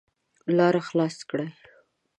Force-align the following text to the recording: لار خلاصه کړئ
لار 0.55 0.75
خلاصه 0.87 1.21
کړئ 1.29 1.49